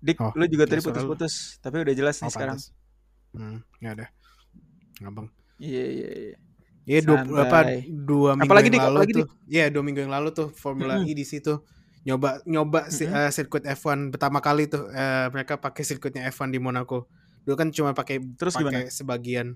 Dik, 0.00 0.20
Oh, 0.20 0.32
lu 0.36 0.44
juga 0.44 0.64
tadi 0.64 0.80
ya, 0.80 0.84
lu. 0.84 0.88
putus-putus, 0.92 1.34
tapi 1.60 1.80
udah 1.80 1.94
jelas 1.96 2.20
nih 2.20 2.28
Oh, 2.28 2.32
sekarang. 2.32 2.56
pantas. 2.56 2.76
Hmm, 3.32 3.64
ya 3.80 3.96
udah. 3.96 4.08
Ngabang. 5.00 5.28
Iya 5.60 5.84
iya 5.88 6.08
iya. 6.12 6.36
Iya 6.88 6.98
dua 7.04 7.18
apa 7.44 7.60
dua 7.86 8.30
minggu 8.34 8.44
Apalagi, 8.48 8.68
yang 8.68 8.74
Dik? 8.74 8.82
lalu 8.82 8.96
Apalagi, 8.96 9.12
tuh. 9.14 9.28
Iya 9.46 9.64
dua 9.68 9.82
minggu 9.84 10.00
yang 10.04 10.12
lalu 10.12 10.28
tuh 10.32 10.48
Formula. 10.52 10.94
E 11.04 11.12
di 11.12 11.24
situ 11.24 11.60
nyoba 12.00 12.40
nyoba 12.48 12.88
si, 12.88 13.04
Mm-mm. 13.04 13.12
eh, 13.12 13.30
sirkuit 13.30 13.60
F1 13.68 14.08
pertama 14.08 14.40
kali 14.40 14.64
tuh 14.72 14.88
eh, 14.88 15.28
mereka 15.28 15.60
pakai 15.60 15.84
sirkuitnya 15.84 16.24
F1 16.32 16.48
di 16.52 16.60
Monaco. 16.60 17.04
Dulu 17.44 17.54
kan 17.56 17.68
cuma 17.72 17.92
pakai 17.92 18.20
Terus 18.40 18.56
pakai 18.56 18.88
gimana? 18.88 18.92
sebagian. 18.92 19.48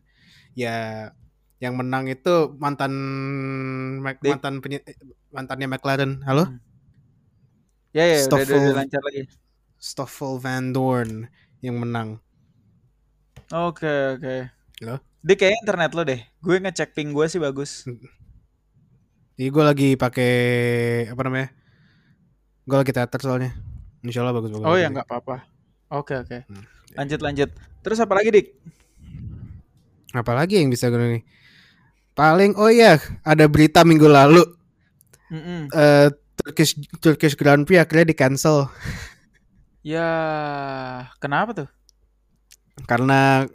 Ya 0.52 1.10
yang 1.58 1.80
menang 1.80 2.04
itu 2.06 2.52
mantan 2.60 2.92
Dik. 4.20 4.30
mantan 4.36 4.54
penye- 4.60 4.84
mantannya 5.32 5.68
McLaren. 5.72 6.20
Halo? 6.28 6.44
Hmm. 6.52 6.60
Ya 7.96 8.04
ya 8.04 8.26
udah, 8.28 8.36
udah, 8.36 8.44
Stoffel. 8.44 8.58
udah 8.60 8.74
lancar 8.76 9.02
lagi. 9.08 9.22
Stoffel 9.80 10.32
Van 10.36 10.72
Dorn 10.76 11.10
yang 11.64 11.80
menang. 11.80 12.20
Oke 13.48 14.20
oke. 14.20 14.36
Halo? 14.84 15.00
Dik 15.24 15.36
kayaknya 15.40 15.58
internet 15.64 15.90
lo 15.96 16.02
deh. 16.04 16.20
Gue 16.44 16.56
ngecek 16.60 16.92
ping 16.92 17.16
gue 17.16 17.24
sih 17.32 17.40
bagus. 17.40 17.88
Jadi 19.40 19.48
gue 19.50 19.64
lagi 19.64 19.88
pakai 19.96 20.32
apa 21.08 21.20
namanya? 21.24 21.48
Gue 22.68 22.76
lagi 22.76 22.92
teater 22.92 23.18
soalnya. 23.18 23.56
Insya 24.04 24.20
Allah 24.20 24.36
bagus 24.36 24.52
bagus. 24.52 24.68
Oh 24.68 24.76
ya 24.76 24.92
nggak 24.92 25.08
apa-apa. 25.08 25.48
Oke 25.90 26.14
oke. 26.20 26.44
Hmm. 26.44 26.64
Lanjut 26.94 27.20
lanjut. 27.24 27.50
Terus 27.80 27.98
apa 27.98 28.20
lagi 28.20 28.28
dik? 28.30 28.46
Apalagi 30.14 30.60
yang 30.60 30.70
bisa 30.70 30.92
gue 30.92 31.00
nih? 31.00 31.24
Paling 32.14 32.54
oh 32.54 32.70
iya 32.70 33.00
ada 33.26 33.50
berita 33.50 33.82
minggu 33.82 34.06
lalu 34.06 34.44
Mm-mm. 35.34 35.66
eh 35.74 36.14
Turkish 36.38 36.78
Turkish 37.02 37.34
Grand 37.34 37.66
Prix 37.66 37.82
akhirnya 37.82 38.06
di 38.06 38.14
cancel 38.14 38.70
Ya 39.82 40.06
kenapa 41.18 41.50
tuh? 41.64 41.68
karena 42.86 43.46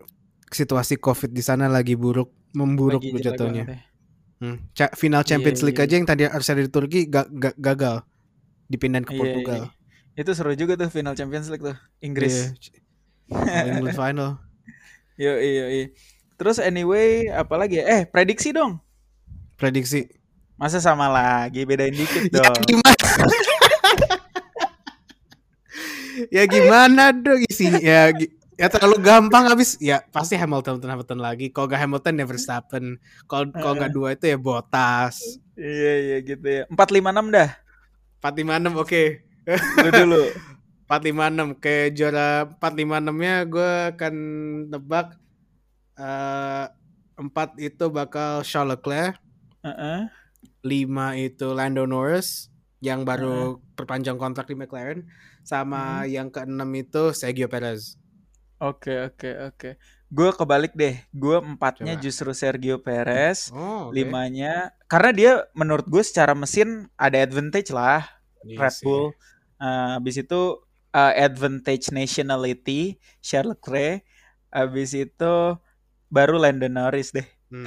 situasi 0.50 0.98
COVID 0.98 1.30
di 1.30 1.40
sana 1.40 1.66
lagi 1.66 1.94
buruk 1.94 2.30
memburuk 2.52 3.00
Lagi 3.02 3.22
jatuhnya. 3.22 3.64
banget 3.66 3.78
ya. 3.78 3.80
Hmm. 4.40 4.56
Ca- 4.72 4.94
Final 4.96 5.22
Champions 5.22 5.60
Iya, 5.60 5.66
League 5.68 5.80
iya. 5.80 5.86
aja 5.86 5.94
yang 5.96 6.08
tadi 6.08 6.22
harus 6.24 6.48
ada 6.48 6.60
di 6.60 6.68
Turki 6.68 7.06
ga- 7.06 7.28
ga- 7.28 7.54
gagal 7.54 8.02
dipindahin 8.66 9.04
ke 9.04 9.12
Iya, 9.12 9.20
Portugal. 9.20 9.62
iya. 9.68 9.70
Itu 10.16 10.32
seru 10.32 10.52
juga 10.54 10.74
tuh 10.76 10.88
final 10.88 11.14
Champions 11.14 11.48
League 11.48 11.62
tuh 11.62 11.76
Inggris. 12.00 12.52
Iya. 13.30 13.36
All 13.36 13.68
England 13.78 13.96
final. 14.02 14.30
Yo 15.16 15.36
iya 15.36 15.66
iya. 15.70 15.86
Terus 16.36 16.58
anyway 16.58 17.28
apalagi 17.28 17.78
ya? 17.78 17.84
Eh 17.86 18.02
prediksi 18.04 18.50
dong. 18.50 18.80
Prediksi. 19.56 20.08
Masa 20.56 20.80
sama 20.80 21.08
lagi 21.08 21.64
bedain 21.64 21.92
dikit 21.92 22.26
Ya 22.26 22.42
dong. 22.42 22.56
gimana? 22.64 22.96
ya 26.32 26.44
gimana 26.46 27.12
dong 27.12 27.42
isinya? 27.46 27.80
Ya, 27.80 28.10
ya 28.60 28.68
terlalu 28.68 29.00
gampang 29.00 29.48
habis. 29.48 29.80
Ya 29.80 30.04
pasti 30.12 30.36
Hamilton 30.36 30.84
Hamilton 30.84 31.24
lagi. 31.24 31.48
Kalau 31.48 31.72
nggak 31.72 31.80
Hamilton 31.80 32.20
ya 32.20 32.26
Verstappen. 32.28 32.86
Kalau 33.32 33.48
kalau 33.56 33.74
nggak 33.80 33.94
dua 33.96 34.20
itu 34.20 34.28
ya 34.28 34.36
Bottas. 34.36 35.40
Iya 35.56 35.94
iya 36.04 36.18
gitu 36.20 36.44
ya. 36.44 36.64
456 36.68 37.32
dah. 37.32 37.50
456 38.20 38.84
oke. 38.84 39.04
Dulu 39.80 39.92
dulu. 39.96 40.24
456 40.90 41.62
ke 41.62 41.76
juara 41.94 42.50
456-nya 42.58 43.36
gue 43.46 43.72
akan 43.94 44.16
tebak 44.74 45.08
eh 46.02 46.66
4 47.20 47.62
itu 47.62 47.86
bakal 47.92 48.42
Charles 48.42 48.80
Leclerc, 48.80 49.20
Heeh. 49.62 50.10
5 50.66 51.26
itu 51.30 51.48
Lando 51.52 51.84
Norris 51.86 52.50
yang 52.80 53.04
baru 53.04 53.60
perpanjang 53.76 54.16
kontrak 54.16 54.48
di 54.48 54.56
McLaren 54.56 55.04
sama 55.44 56.08
yang 56.08 56.32
keenam 56.32 56.72
itu 56.74 57.12
Sergio 57.12 57.52
Perez. 57.52 58.00
Oke 58.60 58.92
oke 59.08 59.30
oke. 59.48 59.70
Gue 60.12 60.30
kebalik 60.36 60.76
deh. 60.76 61.00
Gue 61.16 61.40
empatnya 61.40 61.96
Coba. 61.96 62.04
justru 62.04 62.30
Sergio 62.36 62.84
Perez. 62.84 63.48
Oh, 63.56 63.88
oke. 63.88 63.96
Limanya 63.96 64.76
karena 64.92 65.12
dia 65.16 65.32
menurut 65.56 65.88
gue 65.88 66.04
secara 66.04 66.36
mesin 66.36 66.92
ada 67.00 67.16
advantage 67.18 67.72
lah 67.72 68.04
Iya 68.44 68.68
Red. 68.68 68.76
Bull. 68.84 69.06
Eh, 69.60 69.88
habis 69.96 70.16
itu 70.18 70.42
eh, 70.92 71.14
advantage 71.24 71.88
nationality 71.90 73.00
Charles 73.20 73.56
Leclerc. 73.56 74.04
Habis 74.52 74.92
itu 74.92 75.34
baru 76.10 76.36
Lando 76.36 76.68
Norris 76.68 77.14
deh. 77.14 77.28
Hmm. 77.50 77.66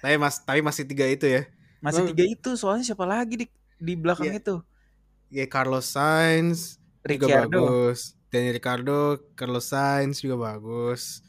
tapi 0.00 0.16
mas 0.16 0.40
tapi 0.40 0.64
masih 0.64 0.82
tiga 0.82 1.04
itu 1.04 1.28
ya. 1.28 1.44
Masih 1.78 2.02
Oh. 2.02 2.08
tiga 2.08 2.24
itu 2.24 2.50
soalnya 2.56 2.82
siapa 2.82 3.04
lagi 3.04 3.36
di 3.36 3.46
di 3.76 3.94
belakang 3.94 4.32
Iya. 4.32 4.40
itu? 4.40 4.56
Ya 5.28 5.44
Carlos 5.46 5.86
Sainz 5.86 6.80
juga 7.00 7.44
Ricciardo. 7.44 7.60
bagus. 7.60 8.16
Daniel 8.30 8.54
Ricardo, 8.54 8.98
Carlos 9.34 9.66
Sainz 9.66 10.22
juga 10.22 10.38
bagus. 10.38 11.22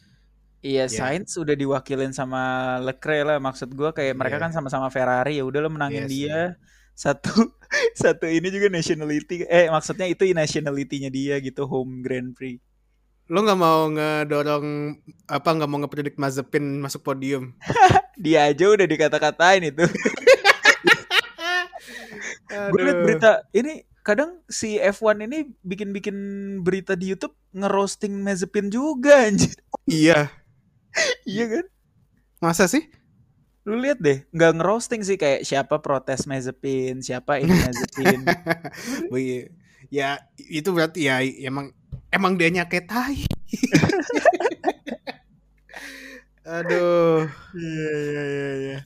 Iya, 0.61 0.85
Iya. 0.85 0.93
Sainz 0.93 1.33
udah 1.35 1.57
diwakilin 1.57 2.13
sama 2.13 2.77
Leclerc 2.79 3.25
lah. 3.25 3.37
Maksud 3.41 3.73
gua 3.73 3.89
kayak 3.91 4.13
mereka 4.13 4.37
Iya. 4.37 4.43
kan 4.45 4.51
sama-sama 4.53 4.93
Ferrari 4.93 5.41
ya 5.41 5.43
udah 5.43 5.59
lo 5.65 5.69
menangin 5.73 6.05
sih. 6.05 6.29
dia. 6.29 6.53
Satu 6.93 7.33
satu 8.01 8.29
ini 8.29 8.53
juga 8.53 8.69
nationality 8.69 9.41
eh 9.49 9.65
maksudnya 9.73 10.05
itu 10.05 10.21
nationality-nya 10.29 11.09
dia 11.09 11.41
gitu 11.41 11.65
home 11.65 12.05
Grand 12.05 12.37
Prix. 12.37 12.61
Lo 13.25 13.41
nggak 13.41 13.57
mau 13.57 13.89
ngedorong 13.89 14.65
apa 15.25 15.49
nggak 15.49 15.69
mau 15.71 15.79
ngepredict 15.81 16.21
Mazepin 16.21 16.77
masuk 16.77 17.01
podium? 17.01 17.57
Dia 18.21 18.53
aja 18.53 18.69
udah 18.69 18.85
dikata-katain 18.85 19.73
itu. 19.73 19.81
Gue 22.51 22.81
liat 22.83 22.99
berita 23.01 23.31
ini 23.55 23.81
kadang 24.01 24.41
si 24.49 24.81
F1 24.81 25.25
ini 25.29 25.53
bikin-bikin 25.61 26.17
berita 26.65 26.97
di 26.97 27.13
YouTube 27.13 27.37
ngerosting 27.53 28.21
Mazepin 28.21 28.69
juga 28.73 29.25
anjir. 29.29 29.53
Iya, 29.85 30.29
iya 31.29 31.45
kan? 31.47 31.65
masa 32.41 32.65
sih? 32.65 32.89
Lu 33.61 33.77
lihat 33.77 34.01
deh, 34.01 34.25
nggak 34.33 34.57
ngerosting 34.57 35.05
sih 35.05 35.21
kayak 35.21 35.45
siapa 35.45 35.77
protes 35.85 36.25
Mazepin, 36.25 37.05
siapa 37.05 37.37
ini 37.37 37.53
Mazepin. 37.53 38.21
Ya 39.91 40.23
itu 40.39 40.71
berarti 40.71 41.11
ya 41.11 41.19
emang 41.19 41.75
emang 42.15 42.39
dia 42.39 42.47
nyake 42.47 42.87
tai. 42.87 43.27
Aduh, 46.47 47.27
Iya 47.51 47.91
iya 47.91 48.23
iya 48.23 48.49
iya. 48.55 48.77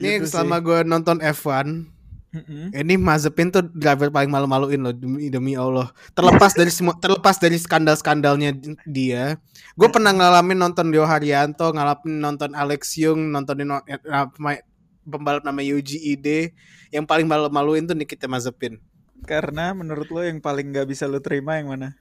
ini 0.00 0.24
Gitu 0.24 0.32
selama 0.32 0.64
gue 0.64 0.80
nonton 0.88 1.20
F1, 1.20 1.92
Mm-mm. 2.36 2.68
ini 2.76 3.00
Mazepin 3.00 3.48
tuh 3.48 3.64
driver 3.72 4.12
paling 4.12 4.28
malu-maluin 4.28 4.76
loh 4.76 4.92
demi, 4.92 5.32
demi 5.32 5.56
Allah. 5.56 5.88
Terlepas 6.12 6.52
dari 6.52 6.68
semua, 6.68 6.92
terlepas 7.00 7.40
dari 7.40 7.56
skandal-skandalnya 7.56 8.52
dia, 8.84 9.40
gue 9.72 9.88
pernah 9.88 10.12
ngalamin 10.12 10.60
nonton 10.60 10.92
Rio 10.92 11.08
Haryanto, 11.08 11.72
ngalamin 11.72 12.20
nonton 12.20 12.52
Alex 12.52 13.00
Young, 13.00 13.32
nontonin 13.32 13.72
no- 13.72 13.86
eh, 13.88 14.60
pembalap 15.08 15.48
nama 15.48 15.64
Yuji 15.64 16.12
Ide, 16.12 16.52
yang 16.92 17.08
paling 17.08 17.24
malu-maluin 17.24 17.88
tuh 17.88 17.96
Nikita 17.96 18.28
Mazepin. 18.28 18.76
Karena 19.24 19.72
menurut 19.72 20.12
lo 20.12 20.20
yang 20.20 20.44
paling 20.44 20.76
nggak 20.76 20.92
bisa 20.92 21.08
lo 21.08 21.24
terima 21.24 21.56
yang 21.56 21.72
mana? 21.72 21.96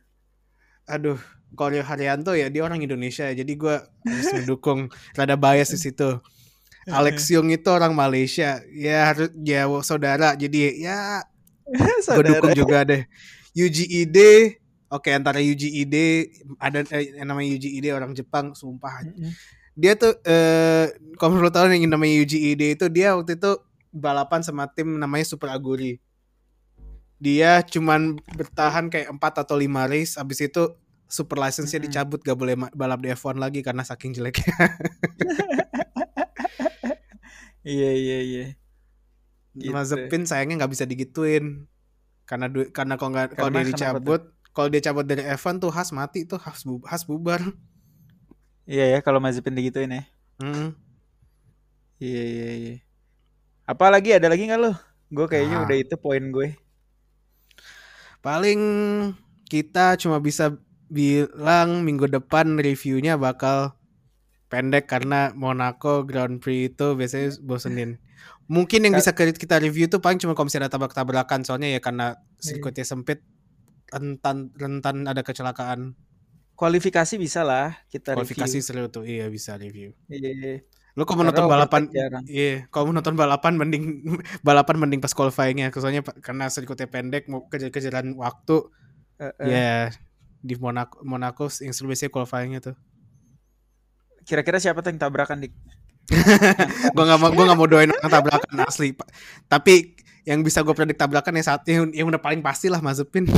Aduh, 0.84 1.18
kalau 1.56 1.80
Rio 1.80 1.86
Haryanto 1.88 2.36
ya 2.36 2.51
dia 2.51 2.62
orang 2.62 2.84
Indonesia, 2.84 3.32
jadi 3.32 3.48
gue 3.56 3.75
harus 4.04 4.27
mendukung 4.36 4.92
rada 5.15 5.39
bias 5.39 5.72
di 5.72 5.80
situ. 5.80 6.20
Alex 6.86 7.34
Young 7.34 7.50
itu 7.50 7.65
orang 7.74 7.98
Malaysia, 7.98 8.62
ya 8.70 9.10
harus 9.10 9.34
ya 9.42 9.65
saudara, 9.82 10.38
jadi 10.38 10.77
ya 10.77 11.25
gue 12.06 12.24
dukung 12.30 12.54
juga 12.54 12.86
deh. 12.86 13.04
Ide, 13.56 14.62
oke 14.92 15.10
antara 15.10 15.42
Yuji 15.42 15.82
Ide 15.82 16.30
ada 16.62 16.86
eh, 16.94 17.18
yang 17.18 17.34
namanya 17.34 17.58
Ide 17.58 17.89
orang 17.89 18.13
Jepang, 18.13 18.54
sumpah. 18.54 19.01
Dia 19.74 19.98
tuh 19.98 20.13
eh 20.24 20.94
kalau 21.18 21.42
lo 21.42 21.50
tahu 21.50 21.74
yang 21.74 21.89
namanya 21.89 22.22
Ide 22.22 22.77
itu 22.77 22.86
dia 22.92 23.18
waktu 23.18 23.39
itu 23.39 23.58
balapan 23.89 24.46
sama 24.46 24.70
tim 24.70 25.00
namanya 25.00 25.25
Super 25.25 25.56
Aguri. 25.56 25.98
Dia 27.18 27.63
cuman 27.63 28.20
bertahan 28.36 28.92
kayak 28.92 29.10
4 29.10 29.42
atau 29.48 29.56
5 29.56 29.65
race 29.88 30.20
abis 30.20 30.51
itu 30.51 30.68
super 31.08 31.39
license-nya 31.39 31.80
dicabut 31.88 32.20
gak 32.20 32.36
boleh 32.36 32.60
balap 32.75 33.00
di 33.00 33.13
F1 33.13 33.39
lagi 33.39 33.63
karena 33.63 33.88
saking 33.88 34.12
jeleknya. 34.12 34.51
Iya 37.65 37.89
iya 37.98 38.17
iya. 38.22 38.45
Gitu. 39.57 39.74
Mazepin 39.74 40.24
sayangnya 40.29 40.62
nggak 40.63 40.74
bisa 40.77 40.86
digituin 40.86 41.65
karena 42.29 42.45
du- 42.51 42.69
karena 42.69 42.93
kalau 43.00 43.12
nggak 43.15 43.34
kalau 43.34 43.50
dia 43.50 43.65
dicabut 43.65 44.22
kalau 44.55 44.67
dia 44.72 44.81
cabut 44.84 45.03
dari 45.03 45.24
F1 45.25 45.60
tuh 45.60 45.72
Has 45.74 45.89
mati 45.91 46.24
tuh 46.24 46.39
Has, 46.39 46.62
bu- 46.63 46.86
Has 46.86 47.03
bubar. 47.03 47.41
Iya 48.65 48.98
ya 48.98 49.00
kalau 49.01 49.17
Mazepin 49.19 49.57
digituin 49.57 49.91
ya. 49.91 50.03
Hmm. 50.38 50.74
Iya 51.98 52.24
iya 52.24 52.50
iya. 52.55 52.75
Apa 53.65 53.89
lagi 53.89 54.13
ada 54.13 54.29
lagi 54.29 54.45
nggak 54.45 54.62
lo? 54.62 54.72
Gue 55.10 55.25
kayaknya 55.25 55.57
Ah. 55.60 55.63
udah 55.65 55.77
itu 55.77 55.95
poin 55.98 56.22
gue. 56.29 56.53
Paling 58.22 58.60
kita 59.45 59.95
cuma 60.01 60.17
bisa 60.17 60.57
bilang 60.89 61.81
minggu 61.81 62.05
depan 62.10 62.57
reviewnya 62.57 63.17
bakal 63.17 63.74
pendek 64.48 64.86
karena 64.86 65.34
Monaco 65.34 66.06
Grand 66.06 66.38
Prix 66.38 66.75
itu 66.75 66.88
biasanya 66.94 67.38
bosenin. 67.42 67.98
Mungkin 68.46 68.86
yang 68.86 68.94
bisa 68.94 69.12
kita 69.18 69.58
review 69.58 69.90
tuh 69.90 69.98
paling 69.98 70.22
cuma 70.22 70.38
kalau 70.38 70.46
misalnya 70.46 70.70
ada 70.70 70.78
tabrak-tabrakan 70.78 71.42
soalnya 71.42 71.74
ya 71.74 71.80
karena 71.82 72.22
sirkuitnya 72.38 72.86
sempit 72.86 73.25
rentan 73.90 74.54
rentan 74.54 75.10
ada 75.10 75.25
kecelakaan. 75.25 75.98
Kualifikasi 76.56 77.20
bisa 77.20 77.44
lah 77.44 77.74
kita 77.90 78.16
Kualifikasi 78.16 78.62
review. 78.62 78.66
seru 78.66 78.86
tuh. 78.88 79.04
Iya 79.04 79.28
bisa 79.34 79.58
review. 79.58 79.98
Iya. 80.08 80.62
Lu 80.96 81.04
kalau 81.04 81.22
mau 81.22 81.28
nonton 81.28 81.52
balapan 81.52 81.92
Iya, 82.30 82.72
kalau 82.72 82.88
mau 82.88 82.96
nonton 82.96 83.20
balapan 83.20 83.54
mending 83.60 83.84
balapan 84.48 84.75
mending 84.80 85.04
pas 85.04 85.12
qualifyingnya 85.12 85.74
soalnya 85.75 86.06
karena 86.24 86.48
sirkuitnya 86.48 86.88
pendek 86.88 87.28
mau 87.28 87.50
kejar-kejaran 87.50 88.14
waktu. 88.16 88.72
Uh, 89.16 89.32
uh. 89.42 89.48
Ya 89.48 89.92
di 90.46 90.54
Monaco 90.62 91.02
Monaco 91.02 91.50
yang 91.66 91.74
seru 91.74 91.90
biasanya 91.90 92.14
qualifyingnya 92.14 92.60
tuh. 92.62 92.75
Kira-kira 94.25 94.58
siapa 94.58 94.82
tuh 94.82 94.89
yang 94.89 95.00
tabrakan 95.00 95.46
dik? 95.46 95.53
gue 96.96 97.03
gak 97.05 97.20
mau 97.20 97.29
gue 97.34 97.46
gak 97.46 97.58
mau 97.58 97.65
doain 97.65 97.89
orang 97.89 98.12
tabrakan 98.13 98.62
asli 98.62 98.94
tapi 99.50 99.98
yang 100.25 100.41
bisa 100.46 100.62
gue 100.62 100.74
predik 100.74 100.98
tabrakan 100.98 101.34
yang 101.38 101.46
saat 101.46 101.65
yang, 101.65 101.89
yang 101.94 102.08
udah 102.10 102.22
paling 102.22 102.41
pasti 102.46 102.70
lah 102.70 102.82
Mazepin 102.82 103.25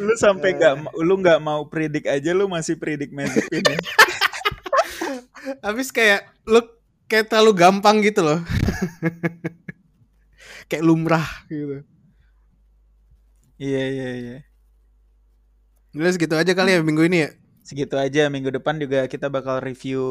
lu 0.00 0.16
sampai 0.16 0.56
nggak 0.56 0.96
lu 1.04 1.14
nggak 1.20 1.44
mau 1.44 1.68
predik 1.68 2.08
aja 2.08 2.32
lu 2.32 2.48
masih 2.48 2.80
predik 2.80 3.12
Mazepin 3.12 3.60
ya? 3.60 3.76
Habis 5.66 5.92
kayak 5.92 6.24
lu 6.48 6.64
kayak 7.04 7.28
terlalu 7.28 7.52
gampang 7.52 8.00
gitu 8.00 8.24
loh. 8.24 8.40
Kayak 10.72 10.84
lumrah 10.88 11.28
gitu. 11.52 11.84
Iya 13.60 13.82
iya 13.92 14.08
iya 14.16 14.36
Udah 15.90 16.12
segitu 16.14 16.38
aja 16.38 16.52
kali 16.54 16.78
ya 16.78 16.80
minggu 16.86 17.02
ini 17.10 17.26
ya. 17.26 17.30
Segitu 17.66 17.98
aja. 17.98 18.30
Minggu 18.30 18.54
depan 18.54 18.78
juga 18.78 19.10
kita 19.10 19.26
bakal 19.26 19.58
review 19.58 20.02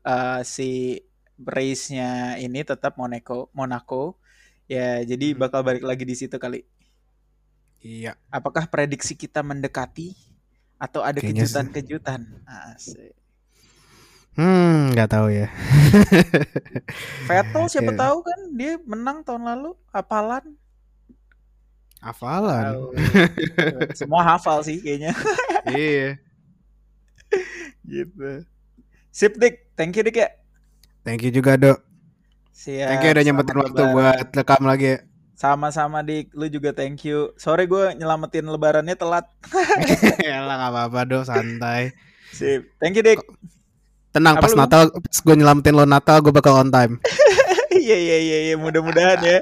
uh, 0.00 0.40
si 0.40 1.02
race-nya 1.36 2.40
ini 2.40 2.64
tetap 2.64 2.96
Monaco 2.96 3.52
Monaco. 3.52 4.16
Ya 4.64 5.04
jadi 5.04 5.36
hmm. 5.36 5.38
bakal 5.40 5.60
balik 5.60 5.84
lagi 5.84 6.08
di 6.08 6.16
situ 6.16 6.40
kali. 6.40 6.64
Iya. 7.84 8.16
Apakah 8.32 8.66
prediksi 8.66 9.12
kita 9.12 9.44
mendekati 9.44 10.16
atau 10.80 11.04
ada 11.04 11.20
kejutan-kejutan? 11.20 12.24
Asik. 12.72 13.12
Hmm, 14.36 14.92
nggak 14.92 15.08
tahu 15.16 15.32
ya. 15.32 15.48
Vettel 17.24 17.64
siapa 17.72 17.92
yeah. 17.96 18.00
tahu 18.04 18.16
kan 18.20 18.40
dia 18.52 18.72
menang 18.84 19.24
tahun 19.24 19.48
lalu, 19.48 19.72
hafalan. 22.12 22.74
Hafalan. 22.94 23.88
Semua 23.98 24.22
hafal 24.22 24.62
sih 24.62 24.78
kayaknya. 24.78 25.12
iya 25.74 26.18
gitu. 27.90 28.44
Sip 29.10 29.32
Dik, 29.40 29.72
thank 29.78 29.96
you 29.96 30.04
Dik 30.04 30.18
ya. 30.20 30.28
Thank 31.06 31.24
you 31.24 31.32
juga 31.32 31.56
Dok. 31.56 31.78
Siap. 32.52 32.88
Thank 32.88 33.04
you 33.06 33.10
udah 33.14 33.24
nyempetin 33.24 33.58
waktu 33.62 33.82
buat 33.94 34.28
rekam 34.34 34.62
lagi 34.66 34.86
ya. 34.96 34.98
Sama-sama 35.36 36.00
Dik, 36.00 36.32
lu 36.32 36.48
juga 36.48 36.72
thank 36.72 37.04
you. 37.06 37.32
Sorry 37.36 37.68
gue 37.68 37.94
nyelamatin 37.96 38.48
lebarannya 38.48 38.96
telat. 38.96 39.28
ya 40.26 40.44
lah 40.44 40.56
gak 40.60 40.72
apa-apa 40.72 41.00
Dok, 41.08 41.24
santai. 41.28 41.92
Sip, 42.32 42.72
thank 42.80 42.96
you 42.98 43.04
Dik. 43.04 43.20
Tenang, 44.16 44.40
Apa 44.40 44.48
pas 44.48 44.52
lu? 44.52 44.58
Natal, 44.64 44.82
pas 44.88 45.18
gue 45.20 45.34
nyelamatin 45.36 45.74
lo 45.76 45.84
Natal, 45.84 46.24
gue 46.24 46.32
bakal 46.32 46.56
on 46.56 46.72
time. 46.72 46.96
Iya, 47.76 47.96
iya, 48.02 48.18
iya, 48.18 48.38
iya, 48.50 48.54
mudah-mudahan 48.58 49.20
ya. 49.22 49.38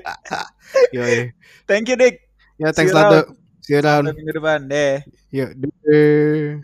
Yoi. 0.92 1.32
Thank 1.64 1.88
you 1.88 1.96
Dik. 1.96 2.20
Ya, 2.58 2.70
thanks 2.70 2.94
lah. 2.94 3.26
See 3.64 3.74
you 3.74 3.80
around. 3.82 4.12
Minggu 4.12 4.36
depan, 4.36 4.68
deh. 4.68 5.02
Yuk, 5.32 5.50
deh. 5.58 6.62